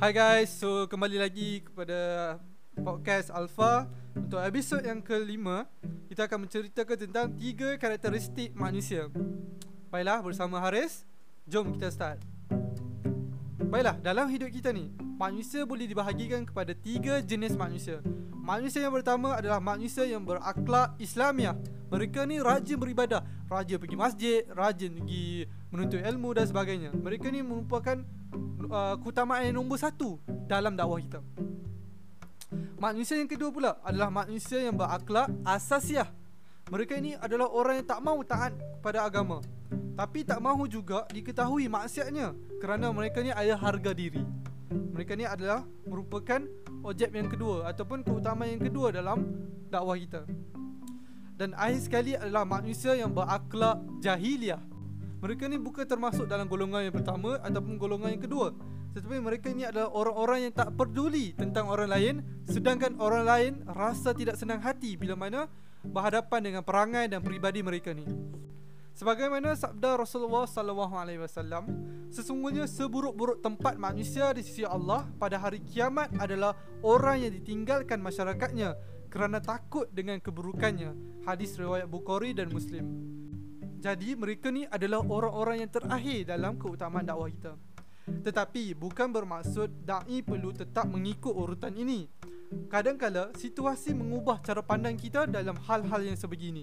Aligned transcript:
Hai 0.00 0.16
guys, 0.16 0.56
so 0.56 0.88
kembali 0.88 1.20
lagi 1.20 1.60
kepada 1.60 2.40
podcast 2.72 3.28
Alpha. 3.36 3.84
Untuk 4.16 4.40
episod 4.40 4.80
yang 4.80 5.04
kelima 5.04 5.68
Kita 6.08 6.24
akan 6.24 6.48
menceritakan 6.48 6.96
tentang 7.04 7.36
tiga 7.36 7.76
karakteristik 7.76 8.56
manusia. 8.56 9.12
Baiklah, 9.92 10.24
bersama 10.24 10.56
Haris 10.56 11.04
Jom 11.44 11.76
kita 11.76 11.92
start. 11.92 12.16
Baiklah, 13.60 14.00
dalam 14.00 14.32
hidup 14.32 14.48
kita 14.48 14.72
ni 14.72 14.88
Manusia 15.20 15.68
boleh 15.68 15.84
dibahagikan 15.84 16.48
kepada 16.48 16.72
tiga 16.72 17.20
jenis 17.20 17.52
manusia. 17.52 18.00
Manusia 18.40 18.80
yang 18.80 18.96
pertama 18.96 19.36
adalah 19.36 19.60
manusia 19.60 20.08
yang 20.08 20.24
berakhlak 20.24 20.96
Islamiah. 20.96 21.60
Mereka 21.92 22.24
ni 22.24 22.40
rajin 22.40 22.80
beribadah. 22.80 23.20
Rajin 23.52 23.76
pergi 23.76 24.00
masjid 24.00 24.48
Rajin 24.48 24.96
pergi 24.96 25.44
menuntut 25.68 26.00
ilmu 26.00 26.32
dan 26.32 26.48
sebagainya. 26.48 26.88
Mereka 26.96 27.28
ni 27.28 27.44
merupakan 27.44 28.00
uh, 28.70 28.94
keutamaan 29.02 29.50
yang 29.50 29.60
nombor 29.60 29.76
satu 29.76 30.16
Dalam 30.46 30.78
dakwah 30.78 31.02
kita. 31.02 31.20
Manusia 32.80 33.20
yang 33.20 33.28
kedua 33.28 33.50
pula 33.52 33.72
adalah 33.84 34.08
manusia 34.08 34.62
yang 34.62 34.74
berakhlak 34.74 35.28
asasiah. 35.44 36.08
Mereka 36.70 36.96
ini 37.02 37.18
adalah 37.18 37.50
orang 37.50 37.82
yang 37.82 37.86
tak 37.90 38.00
mahu 38.00 38.22
taat 38.22 38.54
pada 38.78 39.02
agama 39.02 39.42
Tapi 39.98 40.22
tak 40.22 40.38
mahu 40.38 40.70
juga 40.70 41.02
diketahui 41.10 41.66
maksiatnya 41.66 42.30
Kerana 42.62 42.94
mereka 42.94 43.26
ni 43.26 43.34
ada 43.34 43.58
harga 43.58 43.90
diri. 43.90 44.22
Mereka 44.70 45.18
ni 45.18 45.26
adalah 45.26 45.66
merupakan 45.82 46.38
objek 46.86 47.10
yang 47.10 47.26
kedua 47.26 47.66
Ataupun 47.74 48.06
keutamaan 48.06 48.54
yang 48.54 48.62
kedua 48.62 48.94
dalam 48.94 49.26
dakwah 49.66 49.98
kita. 49.98 50.22
Dan 51.34 51.56
akhir 51.58 51.80
sekali 51.82 52.12
adalah 52.14 52.44
manusia 52.44 52.94
yang 52.94 53.10
berakhlak 53.10 53.80
jahiliah 53.98 54.60
Mereka 55.20 55.46
ni 55.52 55.60
bukan 55.60 55.84
termasuk 55.84 56.24
dalam 56.24 56.48
golongan 56.48 56.88
yang 56.88 56.96
pertama 56.96 57.36
Ataupun 57.44 57.76
golongan 57.76 58.16
yang 58.16 58.24
kedua 58.24 58.50
tetapi 58.90 59.22
mereka 59.22 59.54
ini 59.54 59.62
adalah 59.62 59.94
orang-orang 59.94 60.50
yang 60.50 60.54
tak 60.54 60.74
peduli 60.74 61.30
tentang 61.38 61.70
orang 61.70 61.86
lain 61.94 62.14
Sedangkan 62.42 62.98
orang 62.98 63.22
lain 63.22 63.52
rasa 63.62 64.10
tidak 64.10 64.34
senang 64.34 64.58
hati 64.58 64.98
bila 64.98 65.14
mana 65.14 65.46
berhadapan 65.86 66.42
dengan 66.42 66.62
perangai 66.66 67.06
dan 67.06 67.22
peribadi 67.22 67.62
mereka 67.62 67.94
ni 67.94 68.02
Sebagaimana 69.00 69.56
sabda 69.56 69.96
Rasulullah 69.96 70.44
sallallahu 70.44 70.92
alaihi 70.92 71.24
wasallam, 71.24 71.72
sesungguhnya 72.12 72.68
seburuk-buruk 72.68 73.40
tempat 73.40 73.80
manusia 73.80 74.28
di 74.36 74.44
sisi 74.44 74.60
Allah 74.60 75.08
pada 75.16 75.40
hari 75.40 75.64
kiamat 75.64 76.12
adalah 76.20 76.52
orang 76.84 77.24
yang 77.24 77.32
ditinggalkan 77.32 77.96
masyarakatnya 77.96 78.76
kerana 79.08 79.40
takut 79.40 79.88
dengan 79.88 80.20
keburukannya. 80.20 81.24
Hadis 81.24 81.56
riwayat 81.56 81.88
Bukhari 81.88 82.36
dan 82.36 82.52
Muslim. 82.52 83.09
Jadi 83.80 84.12
mereka 84.12 84.52
ni 84.52 84.68
adalah 84.68 85.00
orang-orang 85.00 85.64
yang 85.64 85.72
terakhir 85.72 86.28
dalam 86.28 86.60
keutamaan 86.60 87.08
dakwah 87.08 87.32
kita. 87.32 87.56
Tetapi 88.04 88.76
bukan 88.76 89.08
bermaksud 89.08 89.88
dai 89.88 90.20
perlu 90.20 90.52
tetap 90.52 90.84
mengikut 90.84 91.32
urutan 91.32 91.72
ini. 91.72 92.04
Kadang-kala 92.68 93.32
situasi 93.40 93.96
mengubah 93.96 94.44
cara 94.44 94.60
pandang 94.60 95.00
kita 95.00 95.24
dalam 95.24 95.56
hal-hal 95.64 96.04
yang 96.04 96.18
sebegini. 96.18 96.60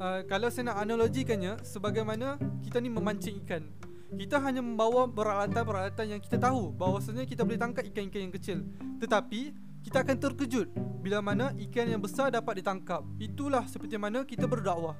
Uh, 0.00 0.26
kalau 0.26 0.50
saya 0.50 0.74
nak 0.74 0.82
analogikannya 0.82 1.60
sebagaimana 1.62 2.34
kita 2.66 2.82
ni 2.82 2.90
memancing 2.90 3.38
ikan. 3.46 3.70
Kita 4.10 4.42
hanya 4.42 4.58
membawa 4.58 5.06
peralatan-peralatan 5.06 6.18
yang 6.18 6.20
kita 6.24 6.34
tahu 6.34 6.74
bahawasanya 6.74 7.30
kita 7.30 7.46
boleh 7.46 7.62
tangkap 7.62 7.86
ikan-ikan 7.94 8.26
yang 8.26 8.34
kecil. 8.34 8.58
Tetapi 8.98 9.54
kita 9.86 10.02
akan 10.02 10.16
terkejut 10.18 10.66
bila 10.98 11.22
mana 11.22 11.54
ikan 11.70 11.86
yang 11.86 12.02
besar 12.02 12.34
dapat 12.34 12.58
ditangkap. 12.58 13.06
Itulah 13.22 13.70
seperti 13.70 13.94
mana 14.02 14.26
kita 14.26 14.50
berdakwah. 14.50 14.98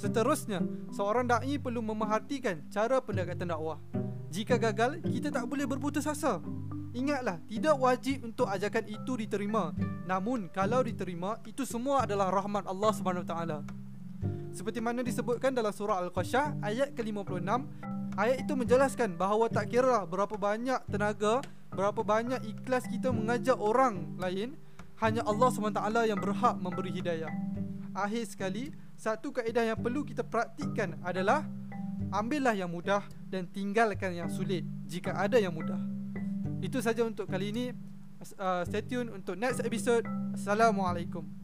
Seterusnya, 0.00 0.64
seorang 0.96 1.28
dai 1.28 1.60
perlu 1.60 1.84
memerhatikan 1.84 2.64
cara 2.72 3.04
pendekatan 3.04 3.52
dakwah. 3.52 3.76
Jika 4.32 4.56
gagal, 4.56 5.04
kita 5.04 5.28
tak 5.28 5.44
boleh 5.44 5.68
berputus 5.68 6.08
asa. 6.08 6.40
Ingatlah, 6.96 7.36
tidak 7.44 7.76
wajib 7.76 8.24
untuk 8.24 8.48
ajakan 8.48 8.88
itu 8.88 9.12
diterima. 9.20 9.76
Namun, 10.08 10.48
kalau 10.56 10.80
diterima, 10.80 11.36
itu 11.44 11.68
semua 11.68 12.08
adalah 12.08 12.32
rahmat 12.32 12.64
Allah 12.64 12.96
taala. 13.28 13.58
Seperti 14.56 14.80
mana 14.80 15.04
disebutkan 15.04 15.52
dalam 15.52 15.68
surah 15.68 16.00
Al-Qasyah 16.08 16.64
ayat 16.64 16.96
ke-56, 16.96 17.44
ayat 18.16 18.36
itu 18.40 18.56
menjelaskan 18.56 19.20
bahawa 19.20 19.52
tak 19.52 19.68
kira 19.68 20.08
berapa 20.08 20.32
banyak 20.32 20.80
tenaga, 20.88 21.44
berapa 21.76 22.00
banyak 22.00 22.40
ikhlas 22.48 22.88
kita 22.88 23.12
mengajak 23.12 23.60
orang 23.60 24.16
lain, 24.16 24.56
hanya 25.04 25.20
Allah 25.28 25.52
SWT 25.52 26.08
yang 26.08 26.16
berhak 26.16 26.56
memberi 26.56 26.88
hidayah. 26.88 27.28
Akhir 27.92 28.24
sekali, 28.24 28.72
satu 29.00 29.32
kaedah 29.32 29.72
yang 29.72 29.80
perlu 29.80 30.04
kita 30.04 30.20
praktikkan 30.20 31.00
adalah 31.00 31.48
ambillah 32.12 32.52
yang 32.52 32.68
mudah 32.68 33.00
dan 33.32 33.48
tinggalkan 33.48 34.12
yang 34.12 34.28
sulit 34.28 34.60
jika 34.84 35.16
ada 35.16 35.40
yang 35.40 35.56
mudah. 35.56 35.80
Itu 36.60 36.84
saja 36.84 37.00
untuk 37.08 37.24
kali 37.24 37.48
ini. 37.48 37.72
Uh, 38.36 38.60
stay 38.68 38.84
tune 38.84 39.08
untuk 39.08 39.40
next 39.40 39.64
episode. 39.64 40.04
Assalamualaikum. 40.36 41.39